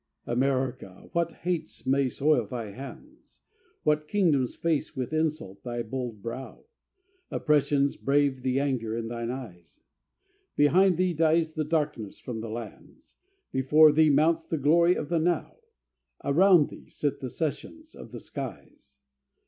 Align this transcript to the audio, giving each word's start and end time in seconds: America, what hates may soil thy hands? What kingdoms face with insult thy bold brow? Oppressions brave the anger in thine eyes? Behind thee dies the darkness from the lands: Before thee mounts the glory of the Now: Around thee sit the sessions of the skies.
America, 0.25 1.09
what 1.13 1.31
hates 1.31 1.85
may 1.85 2.09
soil 2.09 2.47
thy 2.47 2.71
hands? 2.71 3.39
What 3.83 4.07
kingdoms 4.07 4.55
face 4.55 4.95
with 4.97 5.13
insult 5.13 5.61
thy 5.63 5.83
bold 5.83 6.23
brow? 6.23 6.65
Oppressions 7.29 7.95
brave 7.97 8.41
the 8.41 8.59
anger 8.59 8.97
in 8.97 9.09
thine 9.09 9.29
eyes? 9.29 9.79
Behind 10.55 10.97
thee 10.97 11.13
dies 11.13 11.53
the 11.53 11.63
darkness 11.65 12.17
from 12.19 12.39
the 12.41 12.49
lands: 12.49 13.13
Before 13.51 13.91
thee 13.91 14.09
mounts 14.09 14.43
the 14.43 14.57
glory 14.57 14.95
of 14.95 15.09
the 15.09 15.19
Now: 15.19 15.57
Around 16.23 16.69
thee 16.69 16.89
sit 16.89 17.19
the 17.19 17.29
sessions 17.29 17.93
of 17.93 18.11
the 18.11 18.19
skies. 18.19 18.95